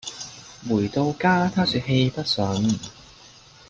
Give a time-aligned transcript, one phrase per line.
[0.67, 2.79] 回到家她說氣不順